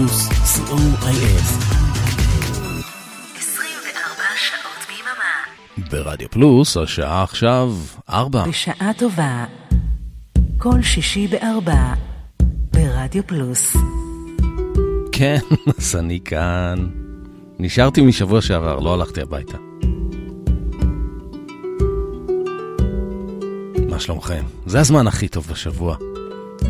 [0.00, 1.42] פלוס, co.il.
[3.36, 5.90] 24 שעות ביממה.
[5.90, 7.72] ברדיו פלוס, השעה עכשיו
[8.10, 8.44] ארבע.
[8.48, 9.44] בשעה טובה.
[10.58, 11.94] כל שישי בארבע.
[12.72, 13.76] ברדיו פלוס.
[15.12, 15.38] כן,
[15.78, 16.88] אז אני כאן.
[17.58, 19.56] נשארתי משבוע שעבר, לא הלכתי הביתה.
[23.88, 24.44] מה שלומכם?
[24.66, 25.96] זה הזמן הכי טוב בשבוע.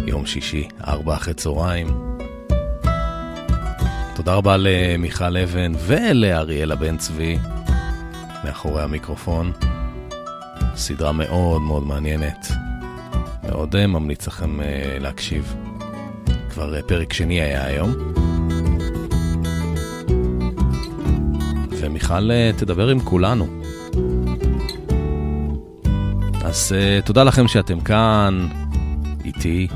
[0.06, 2.10] יום שישי, ארבע אחרי צהריים.
[4.20, 7.38] תודה רבה למיכל אבן ולאריאלה בן צבי
[8.45, 9.52] מאחורי המיקרופון.
[10.77, 12.48] סדרה מאוד מאוד מעניינת.
[13.45, 15.55] מאוד אה, ממליץ לכם אה, להקשיב.
[16.51, 17.95] כבר אה, פרק שני היה היום.
[21.71, 23.46] ומיכל תדבר עם כולנו.
[26.45, 26.73] אז
[27.05, 28.48] תודה לכם שאתם כאן,
[29.24, 29.68] איתי.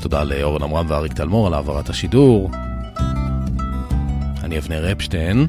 [0.00, 2.50] תודה לאורן עמרם ואריק תלמור על העברת השידור.
[4.48, 5.46] אני אבנר אפשטיין,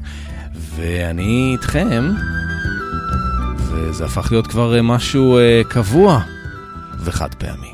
[0.75, 2.09] ואני איתכם,
[3.57, 6.21] וזה הפך להיות כבר משהו uh, קבוע
[7.05, 7.73] וחד פעמי.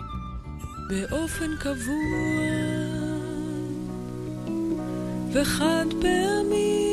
[0.90, 1.96] באופן קבוע
[5.34, 6.90] וחד פעמי,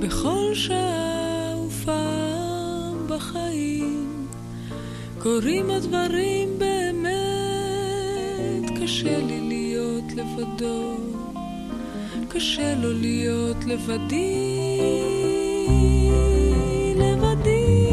[0.00, 4.26] בכל שעה ופעם בחיים,
[5.18, 7.10] קורים הדברים באמת,
[8.82, 11.03] קשה לי להיות לבדו.
[12.34, 14.78] קשה לו להיות לבדי,
[16.96, 17.86] לבדי.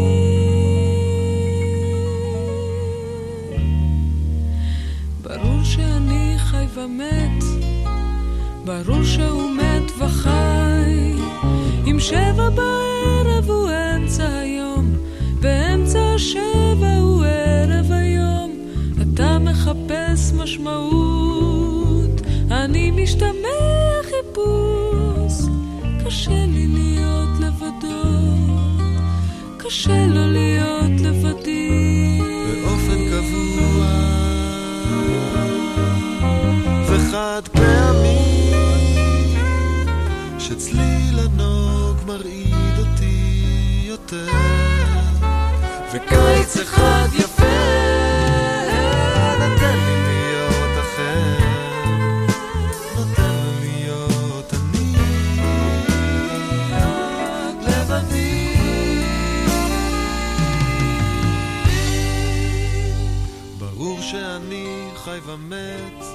[5.21, 7.43] ברור שאני חי ומת,
[8.65, 11.13] ברור שהוא מת וחי.
[11.87, 14.93] אם שבע בערב הוא אמצע היום,
[15.39, 18.51] באמצע השבע הוא ערב היום.
[19.01, 21.20] אתה מחפש משמעות,
[23.11, 25.49] אני משתמש חיפוש,
[26.05, 28.03] קשה לי להיות לבדו,
[29.57, 32.21] קשה לו להיות לבדי.
[32.63, 33.87] באופן קבוע.
[36.87, 38.53] וחד פעמי,
[40.39, 44.31] שצליל הנוג מרעיד אותי יותר,
[45.93, 47.30] וקיץ אחד יפה
[65.33, 66.05] ומת,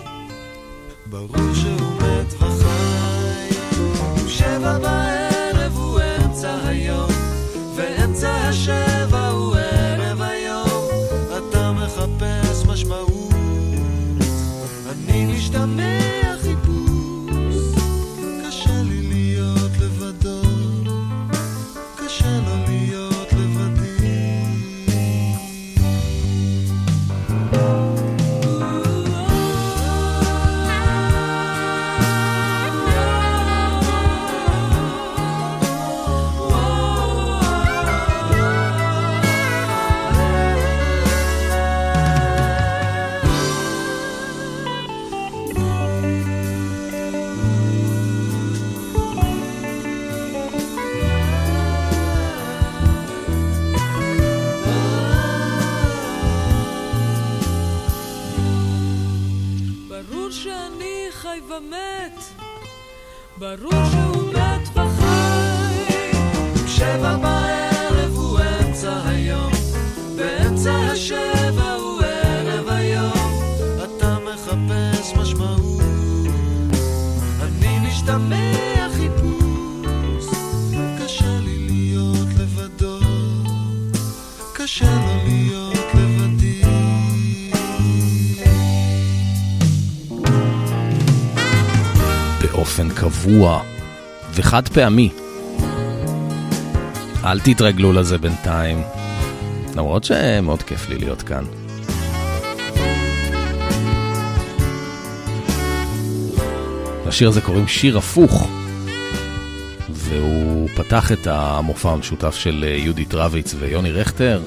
[1.06, 3.54] ברור שהוא מת וחי.
[4.28, 7.10] שבע בערב הוא אמצע היום,
[7.76, 8.85] ואמצע השבע
[63.38, 66.12] ברור שהוא מת וחי.
[66.66, 69.52] שבע בערב הוא אמצע היום,
[70.16, 73.30] באמצע השבע הוא ערב היום.
[73.84, 75.80] אתה מחפש משמעות,
[77.42, 78.75] אני משתמש
[92.94, 93.62] קבוע
[94.34, 95.10] וחד פעמי.
[97.24, 98.82] אל תתרגלו לזה בינתיים,
[99.76, 101.44] למרות שמאוד כיף לי להיות כאן.
[107.06, 108.48] לשיר הזה קוראים שיר הפוך,
[109.90, 114.42] והוא פתח את המופע המשותף של יהודית רביץ ויוני רכטר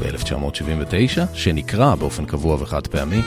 [0.00, 3.22] ב-1979, שנקרא באופן קבוע וחד פעמי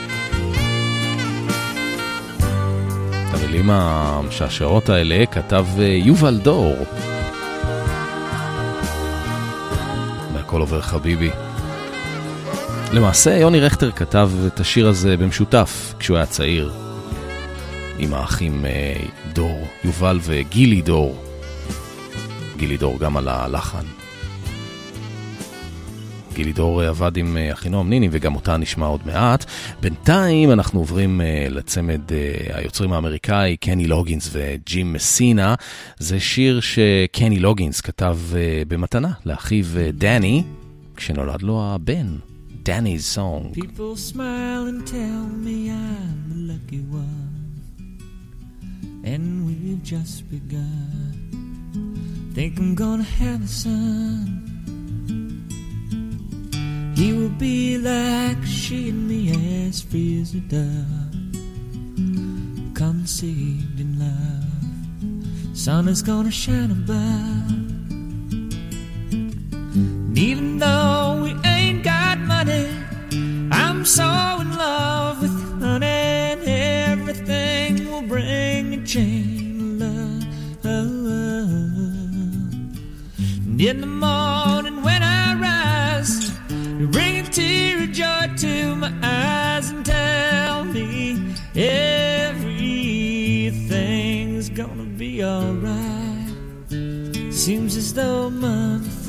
[3.50, 6.76] המילים המשעשעות האלה כתב אה, יובל דור.
[10.34, 11.30] והכל עובר חביבי.
[12.94, 16.74] למעשה, יוני רכטר כתב את השיר הזה במשותף כשהוא היה צעיר.
[18.00, 18.66] עם האחים
[19.34, 21.24] דור, יובל וגילי דור.
[22.58, 23.99] גילי דור גם על הלחן.
[26.40, 29.46] גילי דור עבד עם אחינועם ניני וגם אותה נשמע עוד מעט.
[29.82, 32.02] בינתיים אנחנו עוברים לצמד
[32.54, 35.56] היוצרים האמריקאי, קני לוגינס וג'ים מסינה.
[35.98, 38.20] זה שיר שקני לוגינס כתב
[38.68, 40.44] במתנה לאחיו דני,
[40.96, 42.16] כשנולד לו הבן.
[42.66, 43.54] Danny's song.
[43.62, 47.50] People smile and tell me I'm the lucky one,
[49.12, 51.14] and we've just begun.
[52.36, 54.49] Think I'm gonna have a son.
[57.00, 59.32] He will be like she and me,
[59.70, 61.16] as free as a dove,
[62.74, 65.58] conceived in love.
[65.58, 67.52] Sun is gonna shine above.
[69.14, 72.68] And even though we ain't got money,
[73.50, 74.04] I'm so
[74.42, 80.90] in love with honey, and everything will bring a chain of love.
[83.46, 83.88] And in the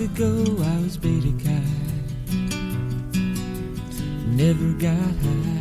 [0.00, 1.62] ago I was beta guy,
[4.26, 5.60] never got high.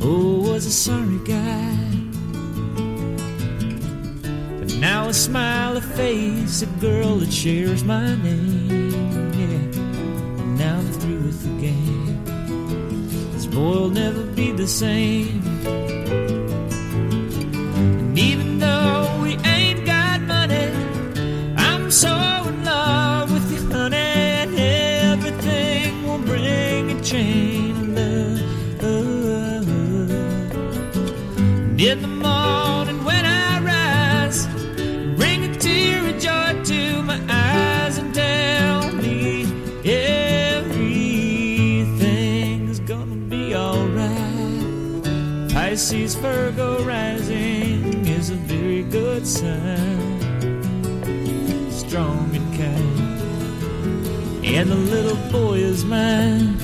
[0.00, 1.76] Oh, was a sorry guy.
[4.58, 9.32] But now I smile a face, a girl that shares my name.
[9.40, 9.80] Yeah,
[10.56, 12.24] now I'm through with the game.
[13.34, 15.41] This boy will never be the same.
[54.62, 56.56] And the little boy is mine.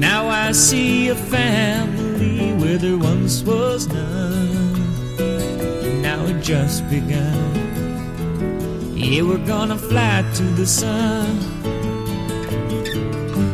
[0.00, 4.74] Now I see a family where there once was none.
[6.02, 7.54] Now it just begun.
[8.96, 11.38] Yeah, we're gonna fly to the sun.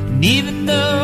[0.08, 1.01] And even though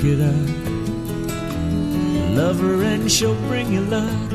[0.00, 0.34] Drink it up.
[2.34, 4.32] Love her and she'll bring you luck.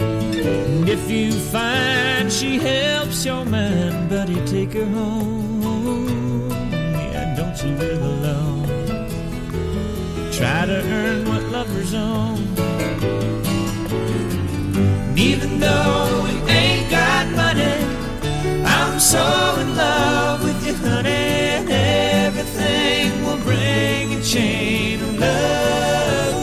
[0.00, 6.50] And if you find she helps your mind, buddy, take her home.
[6.50, 8.66] Yeah, don't you live alone.
[10.32, 12.38] Try to earn what lovers own.
[15.06, 17.84] And even though we ain't got money,
[18.64, 19.57] I'm so
[24.27, 26.35] chain of love.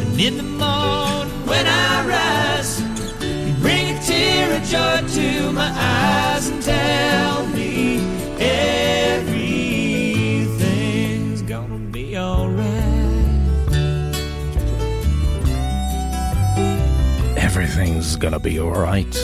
[0.00, 2.80] And in the morning when I rise,
[3.46, 8.00] you bring a tear of joy to my eyes and tell me
[8.40, 9.42] everything's
[11.42, 12.62] gonna be alright.
[17.36, 19.16] Everything's gonna be alright.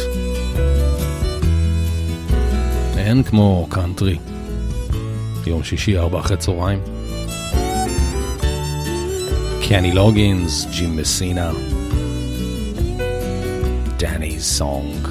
[2.96, 4.16] אין כמו קאנטרי.
[5.47, 6.79] יום שישי, ארבע אחרי צהריים.
[9.67, 11.51] קני לוגינס, ג'ים מסינה.
[13.97, 15.07] דני סונג.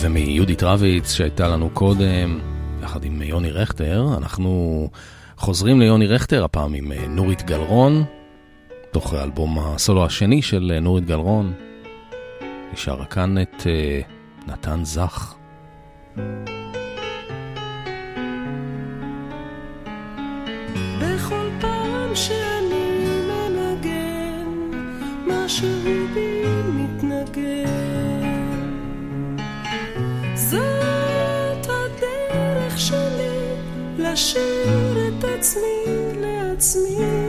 [0.00, 2.38] ומיהודית רביץ שהייתה לנו קודם,
[2.82, 4.88] יחד עם יוני רכטר, אנחנו
[5.36, 8.04] חוזרים ליוני רכטר, הפעם עם אה, נורית גלרון,
[8.90, 11.52] תוך האלבום הסולו השני של אה, נורית גלרון.
[12.40, 14.00] היא שרה כאן את אה,
[14.46, 15.37] נתן זך.
[21.00, 22.14] בכל פעם
[23.28, 24.48] מנגן,
[25.26, 25.68] משהו
[26.14, 26.42] בי
[26.74, 27.68] מתנגן.
[30.34, 30.68] זאת
[34.16, 35.84] שלי את עצמי
[36.20, 37.27] לעצמי.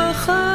[0.00, 0.47] עד מחר.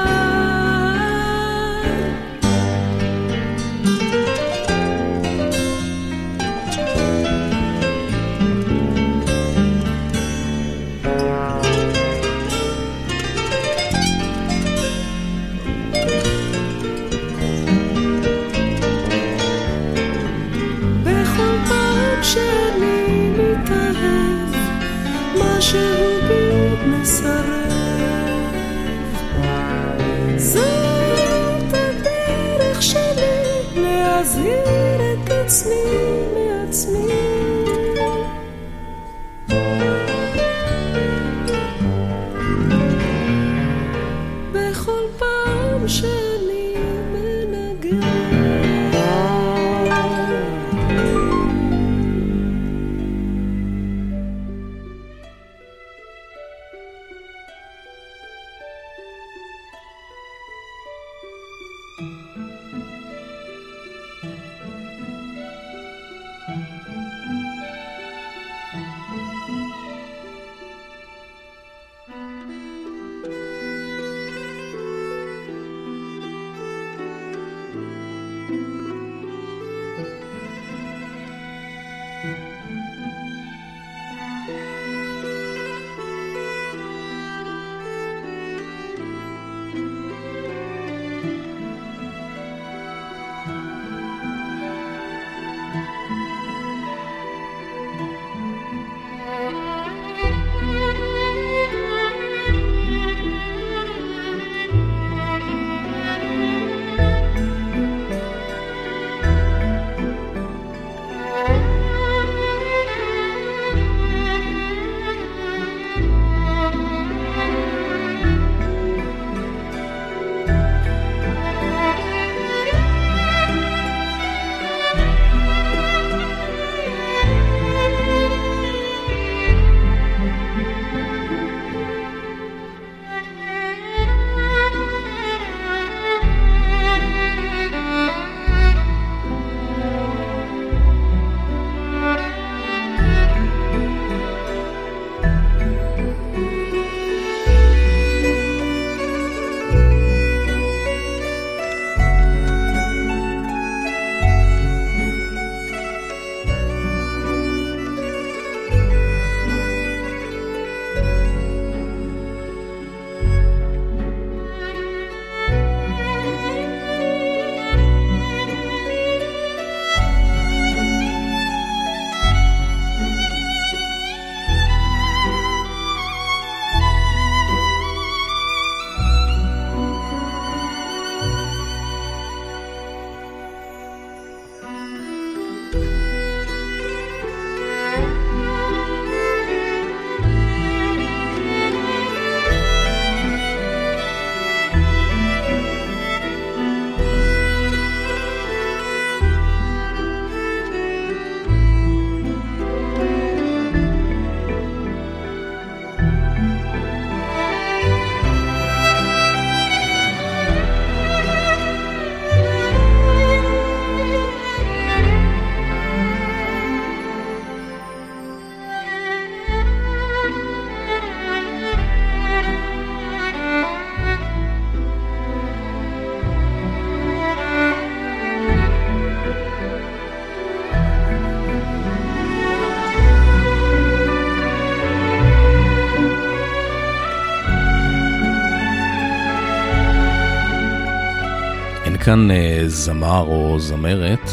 [242.14, 244.30] כאן אה, זמר או זמרת,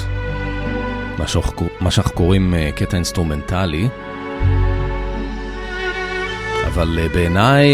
[1.19, 3.89] מה שאנחנו, קוראים אה, קטע אינסטרומנטלי,
[6.67, 7.69] אבל אה, בעיניי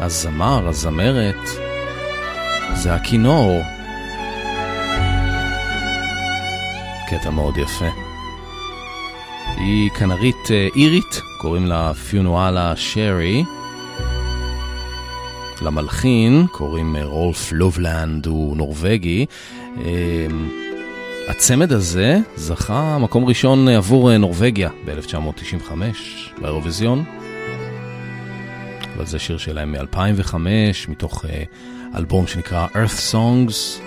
[0.00, 1.48] הזמר, הזמרת,
[2.74, 3.60] זה הכינור.
[7.08, 7.90] קטע מאוד יפה.
[9.56, 13.44] היא כנרית אירית, קוראים לה פיונואלה שרי.
[15.66, 19.26] למלחין קוראים אה, רולף לובלנד, הוא נורבגי.
[19.76, 20.50] אמ,
[21.28, 25.72] הצמד הזה זכה מקום ראשון אה, עבור אה, נורבגיה ב-1995
[26.40, 27.04] באירוויזיון.
[28.96, 30.34] אבל זה שיר שלהם מ-2005,
[30.88, 31.24] מתוך
[31.96, 33.80] אלבום שנקרא Earth Songs.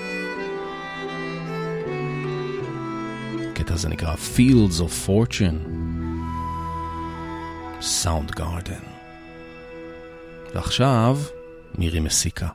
[3.51, 5.69] הקטע הזה נקרא Fields of Fortune,
[7.81, 8.85] Sound Garden.
[10.55, 11.17] ועכשיו,
[11.77, 12.47] מירי מסיקה,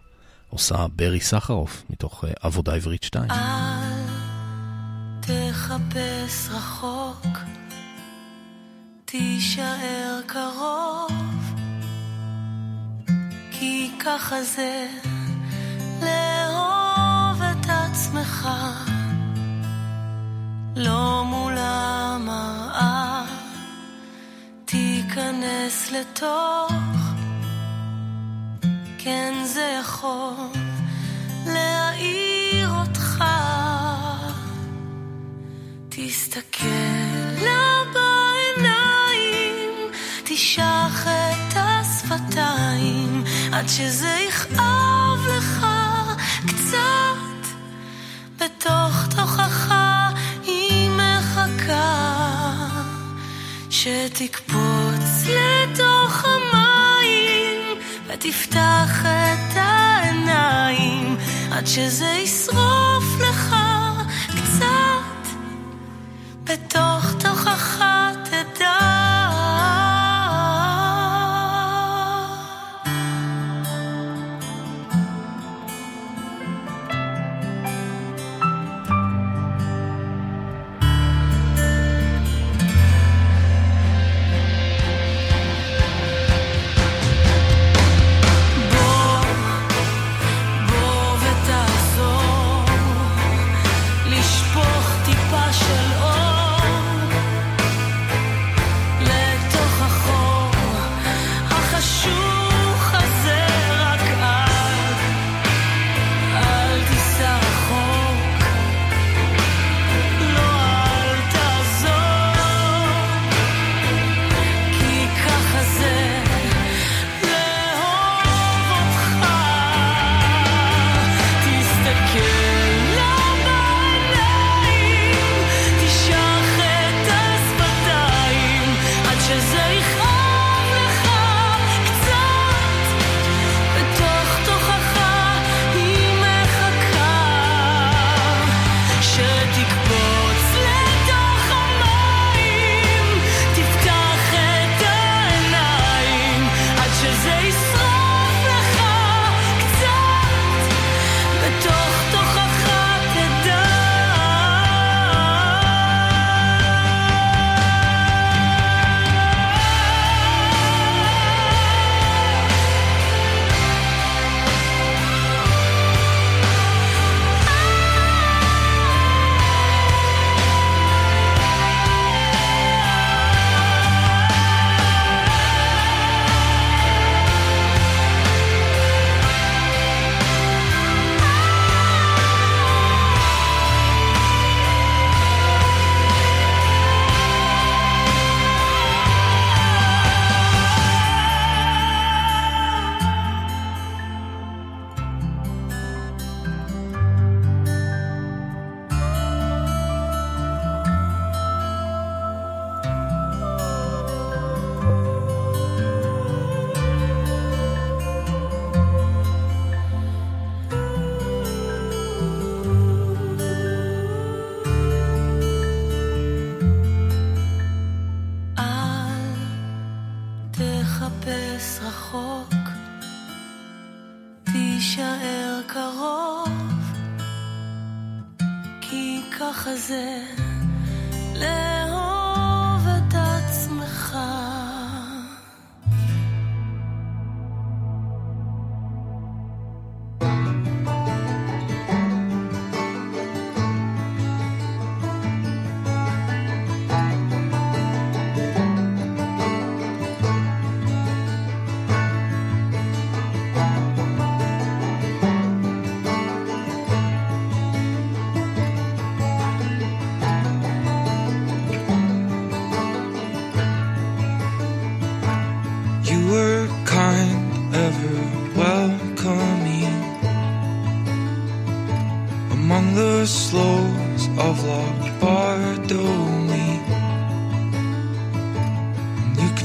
[0.50, 3.30] עושה ברי סחרוף מתוך אה, עבודה עברית 2.
[3.30, 4.04] אל
[5.21, 7.38] תחפש רחוק,
[9.04, 11.54] תישאר קרוב,
[13.50, 14.87] כי ככה זה
[16.02, 18.49] לאהוב את עצמך,
[20.76, 23.25] לא מול המראה,
[24.65, 27.03] תיכנס לתוך
[29.04, 30.32] כן זה יכול
[31.47, 33.25] להעיר אותך.
[35.88, 36.67] תסתכל
[37.43, 39.71] לה בעיניים,
[40.25, 45.67] תשח את השפתיים, עד שזה יכאב לך
[46.47, 47.49] קצת.
[48.38, 49.75] בתוך תוכך
[50.45, 50.90] היא
[58.25, 61.17] ותפתח את העיניים
[61.50, 63.63] עד שזה ישרוף לך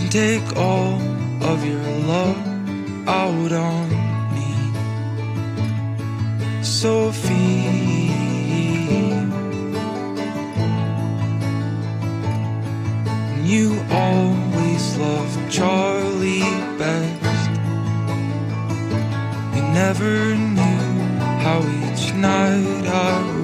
[0.10, 1.00] take all
[1.43, 3.89] of your love out on
[4.34, 4.50] me,
[6.63, 8.10] Sophie.
[13.43, 16.39] You always loved Charlie
[16.80, 17.52] best.
[19.56, 23.38] You never knew how each night I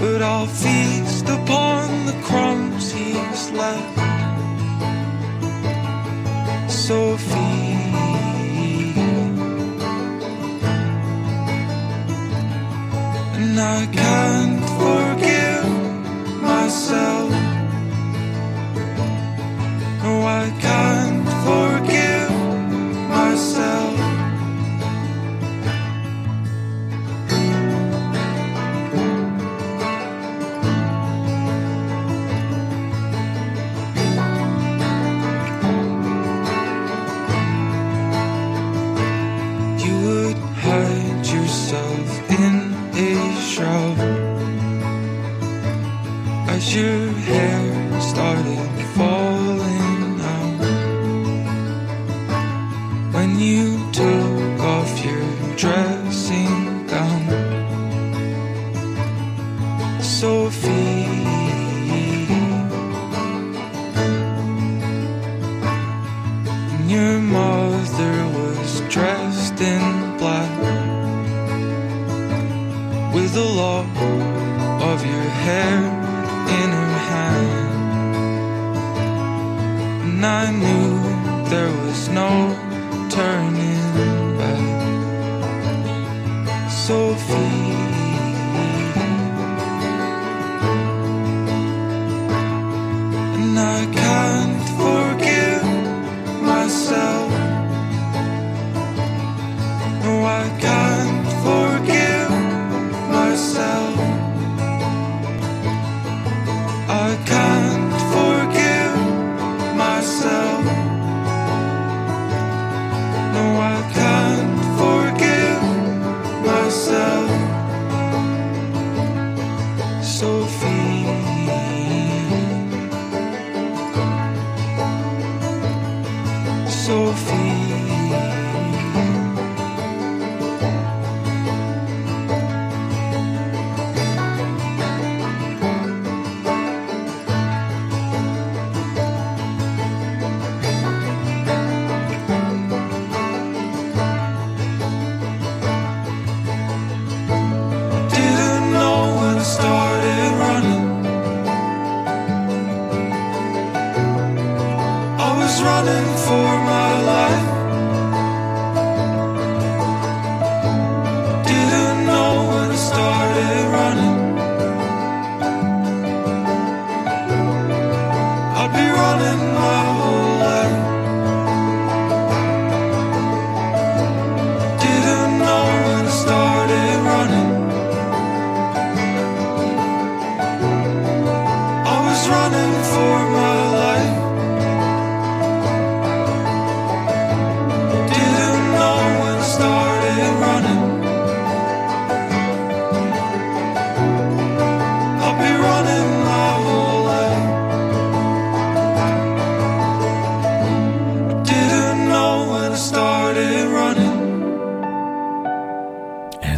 [0.00, 3.98] But I'll feast upon the crumbs he's left.
[6.70, 7.58] Sophie.
[13.40, 15.68] And I can't forgive
[16.42, 17.30] myself.
[20.02, 21.87] No, I can't forgive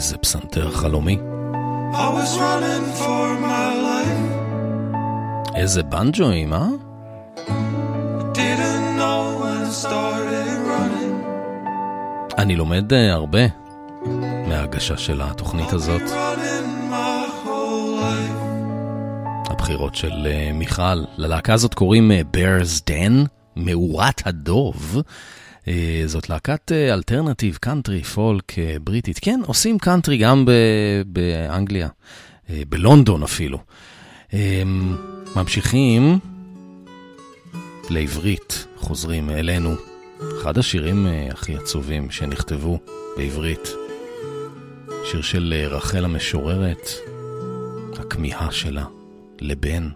[0.00, 1.18] איזה פסנתר חלומי.
[5.54, 6.68] איזה בנג'ואים, אה?
[12.38, 13.40] אני לומד אה, הרבה
[14.48, 16.02] מההגשה של התוכנית הזאת.
[19.46, 21.04] הבחירות של אה, מיכל.
[21.16, 25.02] ללהקה הזאת קוראים אה, Bears Den, מאורת הדוב.
[25.68, 29.18] אה, זאת להקת alternative, קאנטרי, פולק, בריטית.
[29.22, 30.44] כן, עושים קאנטרי גם
[31.06, 31.88] באנגליה,
[32.50, 33.58] אה, בלונדון אפילו.
[34.34, 34.62] אה,
[35.36, 36.18] ממשיכים
[37.90, 39.74] לעברית, חוזרים אלינו.
[40.40, 42.78] אחד השירים אה, הכי עצובים שנכתבו
[43.16, 43.68] בעברית.
[45.10, 46.88] שיר של רחל המשוררת,
[47.98, 48.84] הכמיהה שלה
[49.40, 49.88] לבן.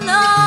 [0.00, 0.43] No.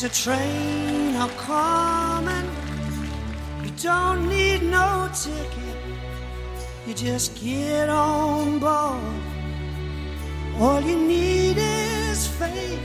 [0.00, 2.48] There's a train a coming.
[3.64, 5.76] You don't need no ticket.
[6.86, 9.02] You just get on board.
[10.60, 12.78] All you need is faith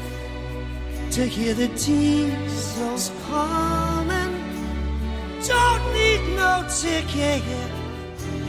[1.11, 4.33] to hear the diesels coming.
[5.45, 7.43] Don't need no ticket.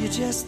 [0.00, 0.46] You just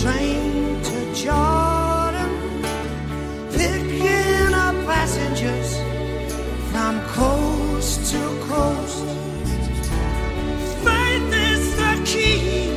[0.00, 2.32] train to Jordan,
[3.52, 5.76] picking up passengers
[6.70, 9.04] from coast to coast.
[10.84, 12.72] Faith is the key.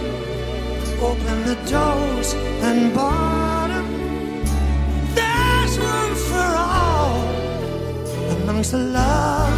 [1.00, 2.34] Open the doors
[2.68, 3.86] and bottom.
[5.16, 7.24] There's room for all
[8.36, 9.55] amongst the lovely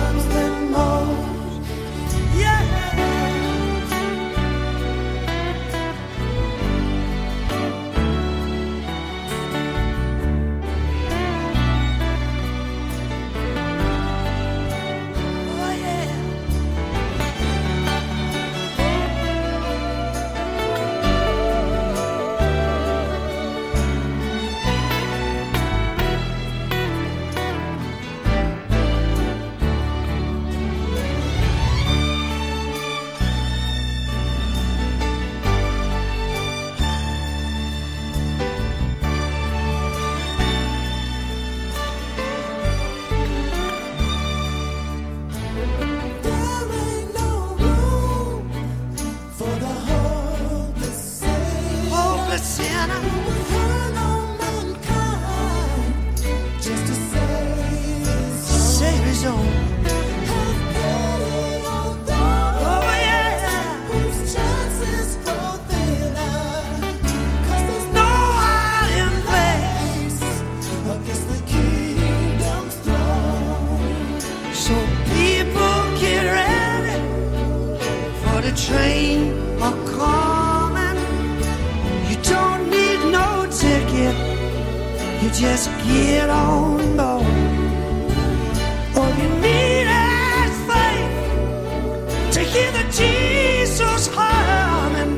[92.38, 95.18] to hear the Jesus humming.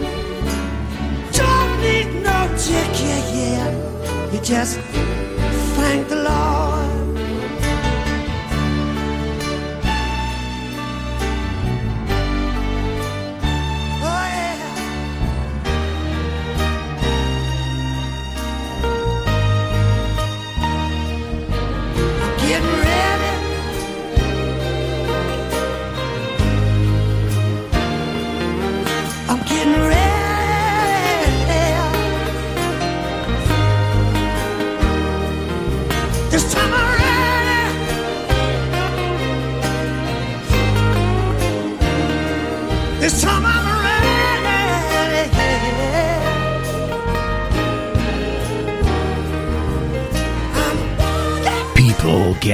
[1.34, 4.34] Don't need no ticket yet.
[4.34, 4.80] You just
[5.76, 6.69] thank the Lord.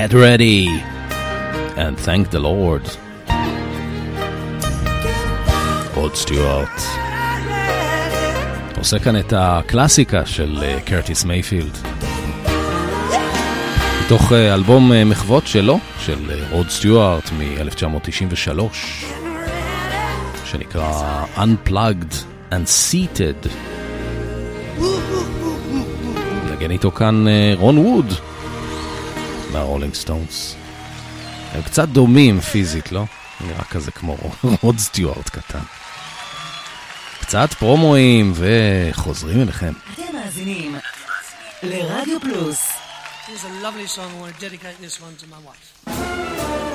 [0.01, 0.67] Get ready
[1.83, 2.97] and thank the Lord.
[5.93, 6.81] רוד סטיוארט
[8.77, 11.77] עושה כאן את הקלאסיקה של אה, קרטיס מייפילד.
[14.05, 18.59] מתוך אה, אלבום אה, מחוות שלו, של רוד סטיוארט מ-1993,
[20.45, 22.15] שנקרא Unplugged
[22.51, 23.49] and Seated.
[26.51, 27.25] נגן איתו כאן
[27.57, 28.13] רון ווד
[29.55, 30.55] מהרולינג סטונס.
[31.53, 33.03] הם קצת דומים פיזית, לא?
[33.41, 34.17] נראה כזה כמו
[34.63, 35.59] רוד סטיוארט קטן.
[37.21, 39.73] קצת פרומואים וחוזרים אליכם.
[39.93, 40.75] אתם מאזינים
[41.63, 42.67] לרדיו פלוס.
[43.27, 44.09] Here's a lovely song.
[44.17, 46.74] I want to dedicate this one to my wife.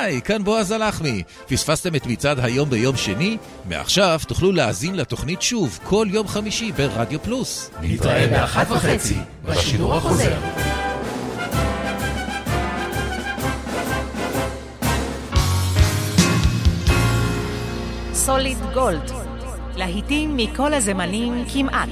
[0.00, 1.22] היי, כאן בועז הלחמי.
[1.46, 3.36] פספסתם את מצעד היום ביום שני?
[3.64, 7.70] מעכשיו תוכלו להאזין לתוכנית שוב כל יום חמישי ברדיו פלוס.
[7.82, 10.36] נתראה באחת וחצי בשידור החוזר.
[18.12, 19.10] סוליד גולד,
[19.76, 21.88] להיטים מכל הזמנים כמעט.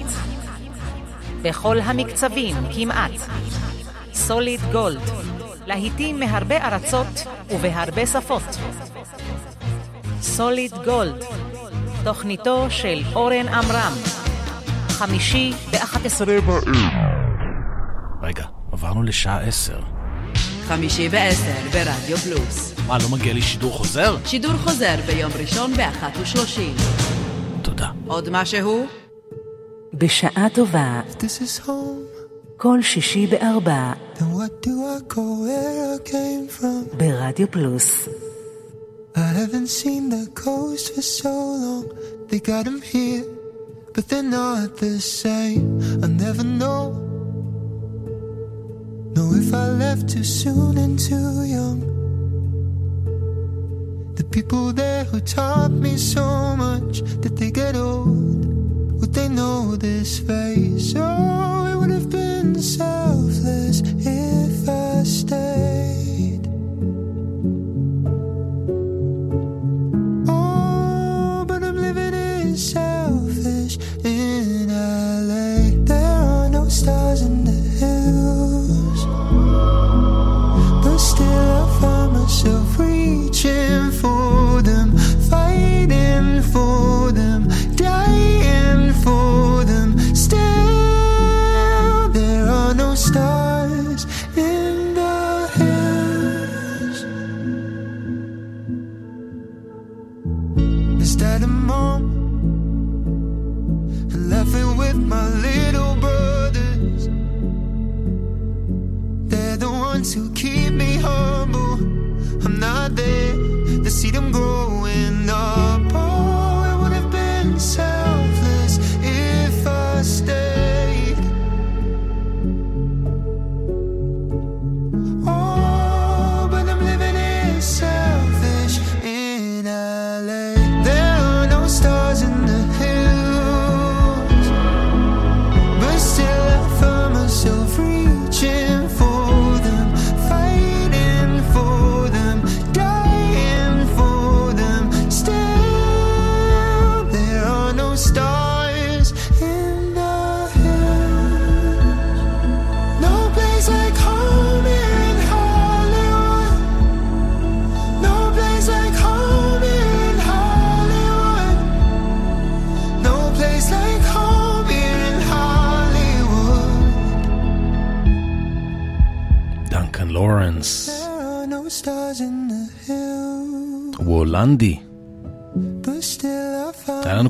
[1.43, 3.11] בכל המקצבים כמעט.
[4.15, 5.11] סוליד גולד,
[5.67, 8.43] להיטים מהרבה ארצות ובהרבה שפות.
[10.21, 11.25] סוליד גולד,
[12.05, 13.93] תוכניתו של אורן עמרם,
[14.89, 16.29] חמישי ב-11
[18.23, 19.81] רגע, עברנו לשעה עשר.
[20.69, 22.75] חמישי בעשר ברדיו פלוס.
[22.87, 24.17] מה, לא מגיע לי שידור חוזר?
[24.25, 26.75] שידור חוזר ביום ראשון באחת ושלושים.
[27.63, 27.89] תודה.
[28.07, 28.87] עוד משהו?
[29.95, 32.04] בשעה טובה, This is home.
[32.58, 36.98] כל שישי בארבע, Then what do I go where I came from?
[36.98, 38.08] ברדיו פלוס.
[39.16, 41.34] I haven't seen the coast for so
[41.64, 41.86] long.
[42.30, 43.26] They got 'em here,
[43.94, 44.94] but they're not the
[45.24, 45.68] same.
[46.04, 46.84] I never know.
[49.16, 51.80] Know if I left too soon and too young.
[54.20, 56.26] The people there who taught me so
[56.66, 58.42] much, did they get old?
[59.00, 60.88] Would they know this face?
[61.08, 62.23] Oh, it would have been
[62.65, 66.49] selfless if I stayed.
[70.27, 75.85] Oh, but I'm living in selfish in LA.
[75.85, 79.05] There are no stars in the hills,
[80.83, 84.97] but still I find myself reaching for them,
[85.29, 86.94] fighting for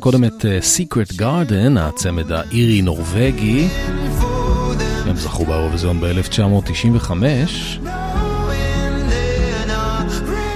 [0.04, 3.68] קודם את אה, Secret Garden, הצמד האירי-נורבגי.
[5.06, 7.10] הם זכו באירוויזיון ב-1995,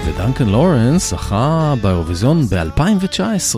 [0.07, 3.57] ודנקן לורנס זכה באירוויזיון ב-2019.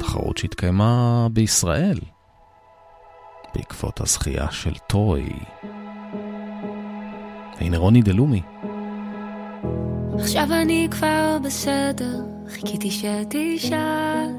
[0.00, 1.98] תחרות שהתקיימה בישראל,
[3.54, 5.28] בעקבות הזכייה של טוי.
[7.60, 8.42] הנה רוני דלומי.
[10.18, 14.30] עכשיו אני כבר בסדר, חיכיתי שתשאל.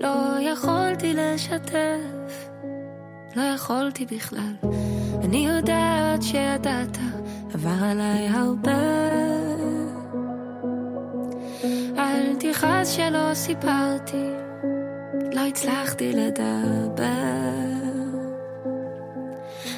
[0.00, 2.48] לא יכולתי לשתף,
[3.36, 4.54] לא יכולתי בכלל.
[5.24, 6.98] אני יודעת שידעת,
[7.54, 9.08] עבר עליי הרבה.
[11.98, 14.30] אל תכעס שלא סיפרתי,
[15.32, 17.08] לא הצלחתי לדבר.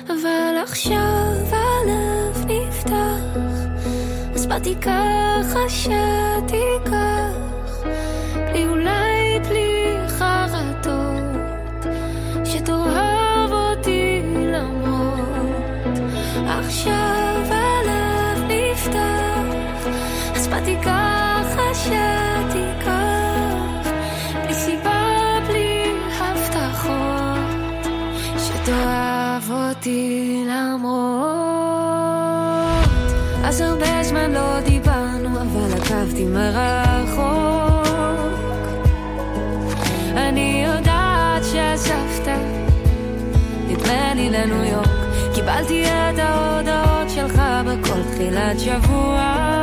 [0.08, 2.19] אבל עכשיו אז
[4.50, 6.92] באתי ככה שתיקח,
[8.34, 11.86] בלי אולי בלי חרטות,
[12.44, 14.22] שתאהב אותי
[14.52, 15.98] למרות.
[16.46, 19.88] עכשיו הלב נפתח,
[20.36, 22.90] אז באתי ככה שתיקח,
[24.44, 27.86] בלי סיבה, בלי הבטחות.
[28.38, 30.19] שתאהב אותי
[46.10, 49.59] את ההודעות שלך בכל תחילת שבוע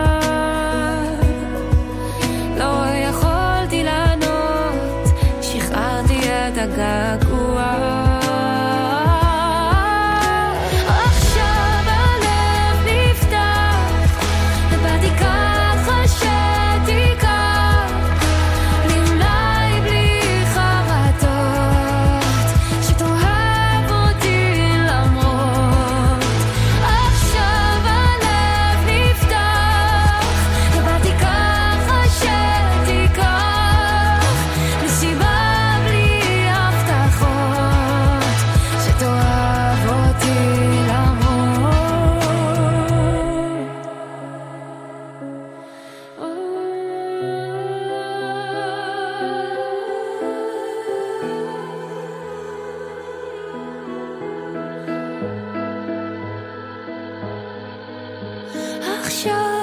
[59.18, 59.57] עכשיו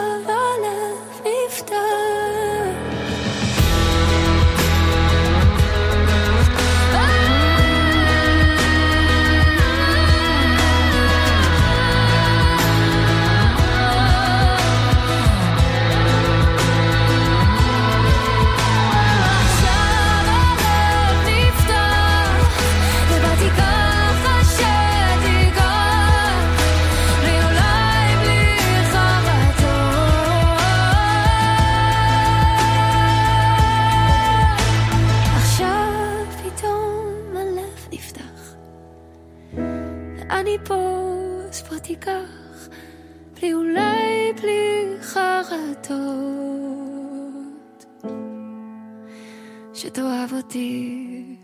[50.54, 51.36] אותי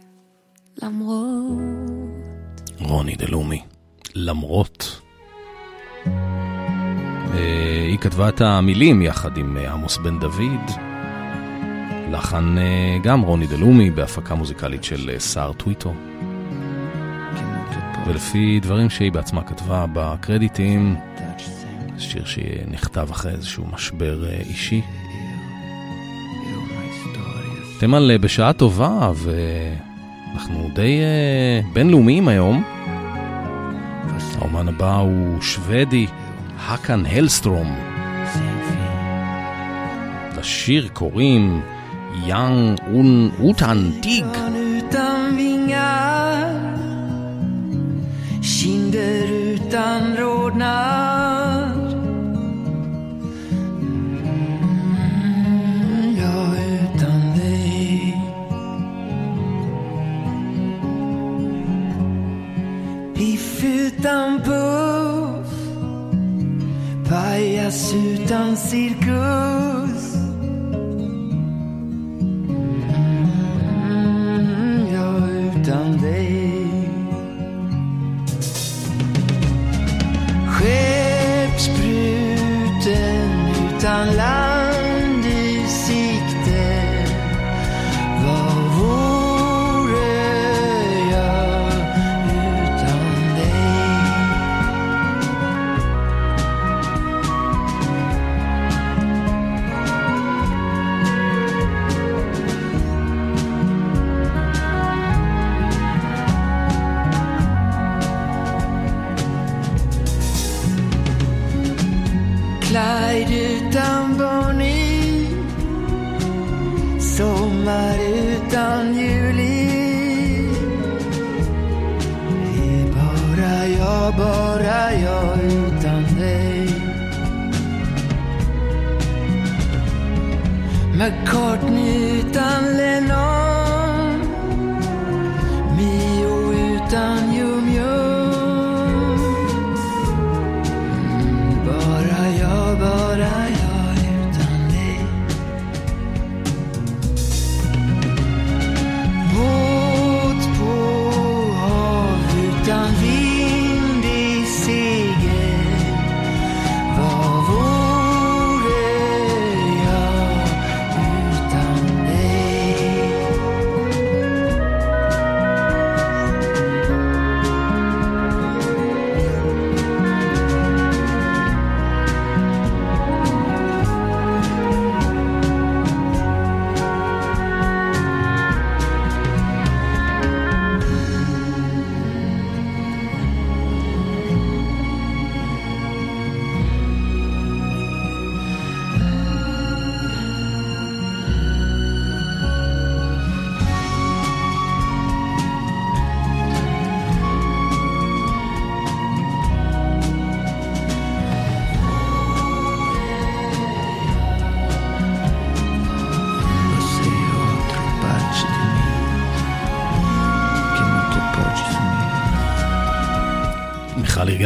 [0.83, 2.71] למרות.
[2.81, 3.63] רוני דלומי,
[4.15, 5.01] למרות.
[6.07, 10.71] אה, היא כתבה את המילים יחד עם אה, עמוס בן דוד.
[12.11, 15.95] לחן אה, גם רוני דלומי בהפקה מוזיקלית של סער טוויטו.
[18.07, 20.97] ולפי דברים שהיא בעצמה כתבה בקרדיטים,
[21.99, 24.83] שיר שנכתב אחרי איזשהו משבר אישי.
[27.81, 32.63] אתם על אה, בשעה טובה, ואנחנו די אה, בינלאומיים היום.
[34.39, 36.07] האומן הבא הוא שוודי,
[36.59, 37.77] האקן הלסטרום.
[40.39, 41.61] לשיר קוראים
[42.27, 44.27] יאנג און אוטן דיג.
[48.61, 51.20] Kinder utan rodnad
[63.99, 65.45] d'un pauvre,
[67.09, 67.95] paillasse
[68.29, 70.20] d'un circus.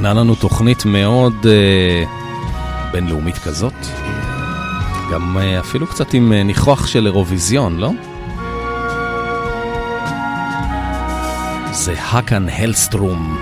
[0.04, 2.04] כן, מכינה לנו תוכנית מאוד אה,
[2.92, 3.74] בינלאומית כזאת.
[5.12, 7.90] גם אה, אפילו קצת עם אה, ניחוח של אירוויזיון, לא?
[11.72, 13.38] זה האקן הלסטרום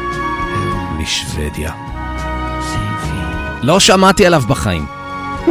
[0.98, 1.72] משוודיה.
[3.62, 4.86] לא שמעתי עליו בחיים.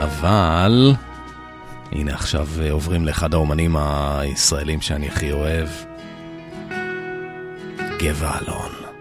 [0.00, 0.94] אבל...
[1.92, 5.68] הנה עכשיו אה, עוברים לאחד האומנים הישראלים שאני הכי אוהב.
[7.98, 8.94] Gevalon.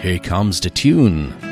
[0.00, 1.43] Here comes the tune.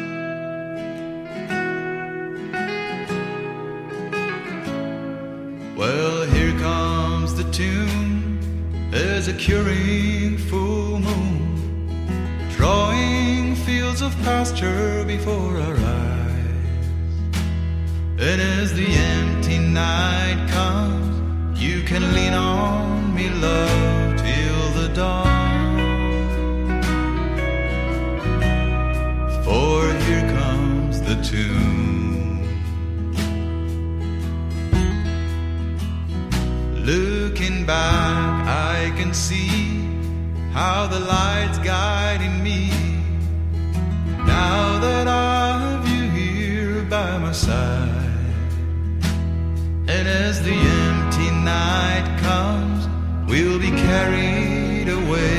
[50.04, 52.88] And as the empty night comes,
[53.30, 55.38] we'll be carried away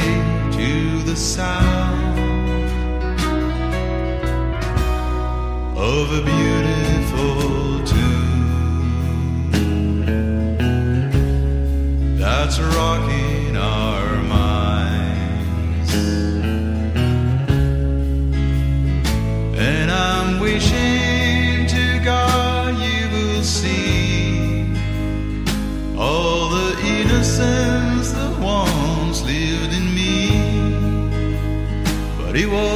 [0.53, 2.17] to the sound
[5.77, 8.39] of a beautiful tune
[12.17, 13.92] that's rocking our.
[32.33, 32.72] Rivo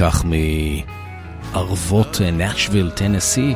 [0.00, 0.24] נלקח
[1.52, 3.54] מערבות נשוויל, טנסי.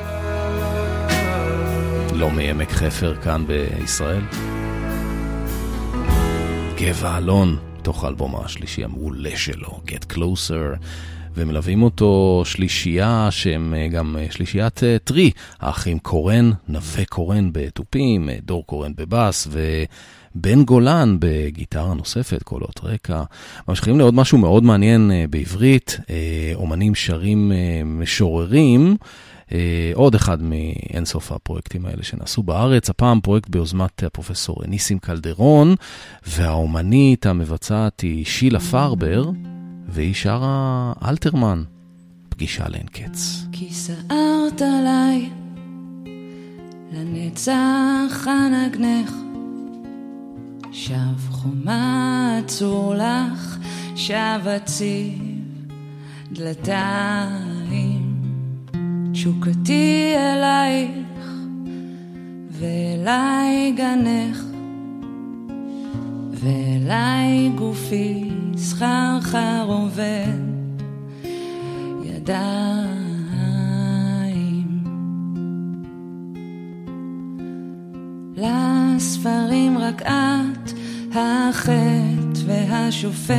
[2.13, 4.23] לא מעמק חפר כאן בישראל.
[6.77, 10.79] גבע אלון, תוך האלבום השלישי המעולה שלו, Get Closer,
[11.35, 15.31] ומלווים אותו שלישייה שהם אה, גם אה, שלישיית אה, טרי,
[15.61, 19.49] האחים קורן, נווה קורן בתופים, אה, דור קורן בבאס
[20.35, 23.23] ובן גולן בגיטרה נוספת, קולות רקע.
[23.69, 28.97] ממשיכים לעוד משהו מאוד מעניין אה, בעברית, אה, אומנים שרים אה, משוררים.
[29.95, 35.75] עוד אחד מאינסוף הפרויקטים האלה שנעשו בארץ, הפעם פרויקט ביוזמת הפרופסור ניסים קלדרון,
[36.27, 39.31] והאומנית המבצעת היא שילה פרבר,
[39.89, 41.63] והיא שרה אלתרמן,
[42.29, 43.47] פגישה לאין קץ.
[43.53, 45.31] כי סערת עליי,
[46.93, 49.11] לנצח אנגנך,
[50.77, 53.59] שב חומה עצור לך,
[53.97, 55.19] שב הציב
[56.33, 58.23] דלתיים,
[59.13, 60.91] תשוקתי אלייך,
[62.51, 64.45] ואליי גנך,
[66.31, 70.45] ואליי גופי סחרחר עובד.
[72.05, 72.75] ידיים.
[78.97, 80.73] לספרים רק את,
[81.13, 83.35] החטא והשופטת,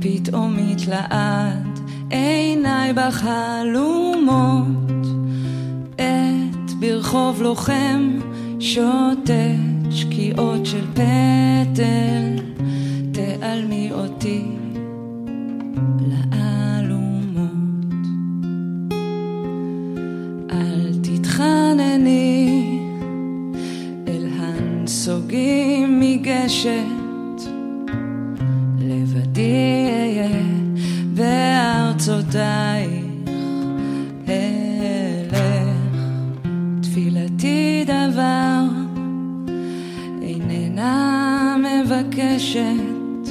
[0.00, 1.78] פתאום מתלעד
[2.10, 4.66] עיניי בחלומות,
[5.94, 8.18] את ברחוב לוחם
[8.60, 9.30] שוטט
[9.90, 12.36] שקיעות של פטל,
[13.12, 14.44] תעלמי אותי
[16.00, 16.39] לאלומות.
[26.60, 27.50] מגשת,
[28.78, 30.28] לבדי אהיה
[31.14, 32.90] בארצותייך
[34.28, 35.36] אלך.
[36.82, 38.62] תפילתי דבר
[40.22, 43.30] איננה מבקשת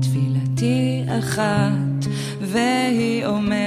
[0.00, 2.06] תפילתי אחת,
[2.40, 3.61] והיא אומרת,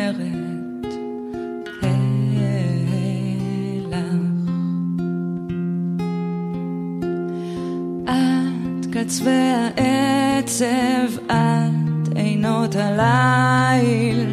[12.99, 14.25] הליל,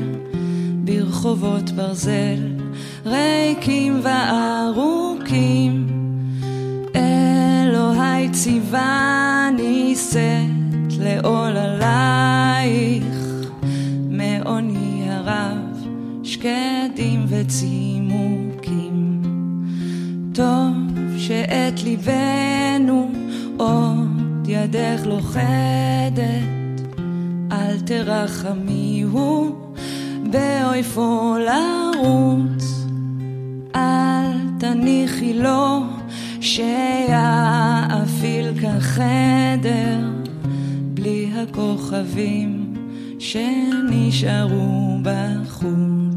[0.85, 2.59] ברחובות ברזל,
[3.07, 5.87] ריקים וארוכים.
[6.97, 13.05] אלוהי ציווני שאת לעול עלייך,
[14.11, 15.87] מעוני הרב,
[16.23, 19.23] שקדים וצימוקים.
[20.35, 20.73] טוב
[21.17, 23.11] שאת ליבנו
[23.57, 26.62] עוד ידך לוכדת,
[27.63, 29.57] אל תרחמיהו
[30.31, 32.87] באויפו לרוץ,
[33.75, 35.81] אל תניחי לו
[36.41, 36.73] שיאפיל
[38.61, 40.01] כחדר
[40.95, 42.75] בלי הכוכבים
[43.19, 46.12] שנשארו בחוץ.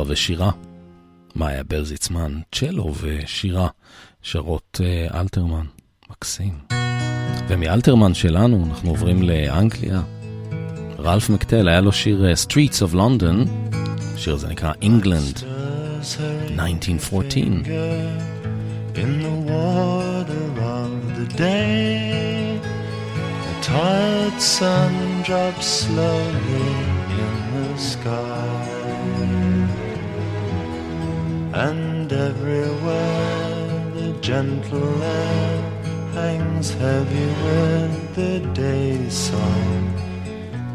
[0.00, 0.50] גיטרה ושירה.
[1.36, 3.68] מאיה ברזיצמן, צ'לו ושירה,
[4.22, 5.66] שרות אה, אלתרמן,
[6.10, 6.58] מקסים.
[7.48, 10.02] ומאלתרמן שלנו אנחנו עוברים לאנגליה.
[10.98, 13.48] רלף מקטל, היה לו שיר אה, Streets of London,
[14.14, 17.40] השיר הזה נקרא England, 1914.
[19.02, 20.46] in the water
[20.78, 22.60] of the day.
[23.46, 24.92] The tired sun
[25.22, 26.66] drops slowly
[27.22, 28.79] in the sky,
[31.52, 35.62] and everywhere the gentle air
[36.12, 40.00] hangs heavy with the day's song.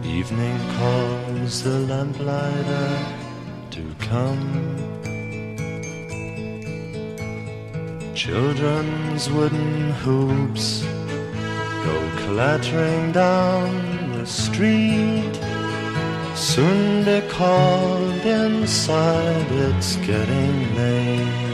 [0.03, 3.05] Evening calls the lamplighter
[3.71, 4.76] to come.
[8.13, 10.84] Children's wooden hoops
[11.86, 15.44] go clattering down the street.
[16.36, 21.45] Soon be called inside, it's getting late.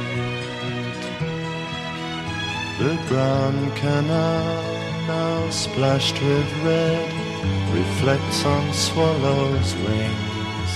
[2.80, 4.64] The Grand Canal,
[5.08, 7.14] now splashed with red,
[7.72, 10.72] reflects on swallows' wings.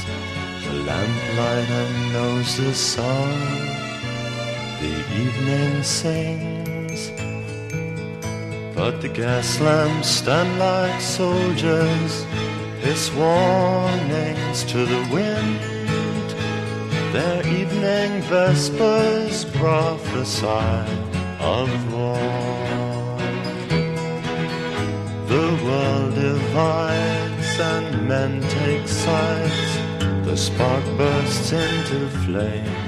[0.65, 3.65] The lamplighter knows the song
[4.81, 7.09] the evening sings.
[8.75, 12.23] But the gas lamps stand like soldiers,
[12.85, 15.59] hiss warnings to the wind.
[17.15, 20.75] Their evening vespers prophesy
[21.39, 22.37] of war.
[25.33, 29.71] The world divides and men take sides.
[30.27, 32.81] The spark bursts into flame.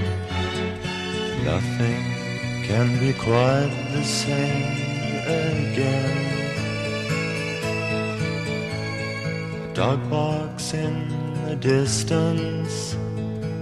[1.43, 2.03] Nothing
[2.69, 4.77] can be quite the same
[5.25, 6.46] again.
[9.77, 11.07] Dog barks in
[11.45, 12.97] the distance.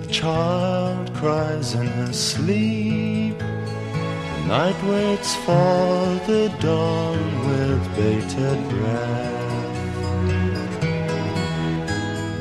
[0.02, 3.38] The child cries in her sleep.
[3.38, 9.42] The night waits for the dawn with bated breath.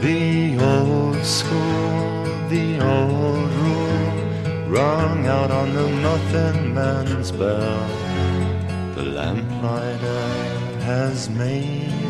[0.03, 2.15] The old school,
[2.55, 7.89] the old rule rung out on the muffin man's bell.
[8.95, 10.29] The lamplighter
[10.87, 12.04] has made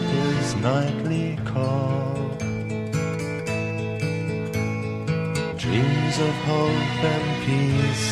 [0.65, 2.15] nightly call.
[5.59, 8.09] Dreams of hope and peace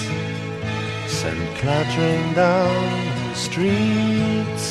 [1.10, 2.84] sent clattering down
[3.30, 4.64] the streets,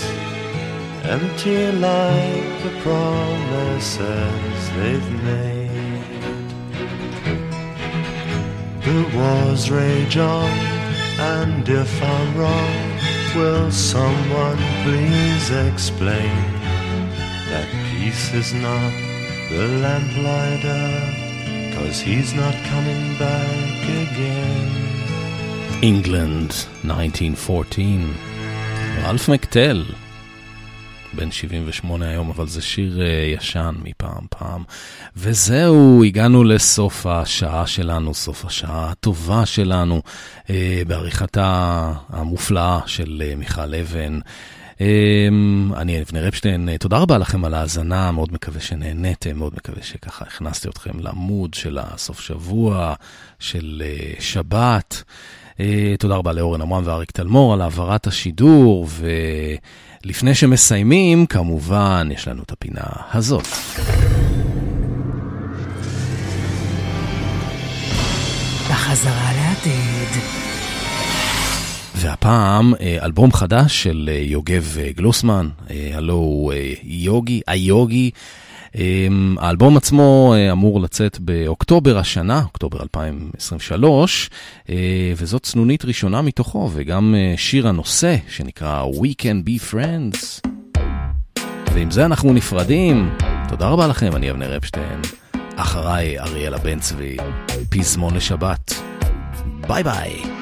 [1.15, 6.49] empty like the promises they've made.
[8.86, 10.51] The wars rage on,
[11.39, 12.99] and if I'm wrong,
[13.36, 16.61] will someone please explain
[18.02, 18.93] peace is not
[19.52, 20.88] the lamplighter,
[21.76, 24.70] cause he's not coming back again.
[25.82, 26.52] England,
[26.84, 28.14] 1914.
[29.04, 29.84] רלף מקטל,
[31.14, 34.64] בן 78 היום, אבל זה שיר uh, ישן מפעם פעם.
[35.16, 40.02] וזהו, הגענו לסוף השעה שלנו, סוף השעה הטובה שלנו,
[40.45, 40.49] uh,
[40.88, 44.20] בעריכתה המופלאה של uh, מיכל אבן.
[44.82, 49.84] Um, אני אבנר אפשטיין, uh, תודה רבה לכם על ההאזנה, מאוד מקווה שנהניתם, מאוד מקווה
[49.84, 52.93] שככה הכנסתי אתכם למוד של הסוף שבוע,
[53.39, 55.03] של uh, שבת.
[55.53, 55.61] Uh,
[55.99, 58.88] תודה רבה לאורן עמרם ואריק תלמור על העברת השידור,
[60.03, 63.47] ולפני שמסיימים, כמובן, יש לנו את הפינה הזאת.
[68.69, 70.51] בחזרה לעתיד.
[72.02, 75.49] והפעם אלבום חדש של יוגב גלוסמן,
[75.93, 78.12] הלו הוא יוגי, היוגי.
[79.38, 84.30] האלבום עצמו אמור לצאת באוקטובר השנה, אוקטובר 2023,
[85.18, 90.49] וזאת צנונית ראשונה מתוכו, וגם שיר הנושא שנקרא We Can Be Friends.
[91.74, 93.10] ועם זה אנחנו נפרדים.
[93.49, 95.02] תודה רבה לכם, אני אבנר אפשטיין.
[95.56, 97.18] אחריי אריאלה בן צבי,
[97.70, 98.74] פזמון לשבת.
[99.68, 100.41] ביי ביי.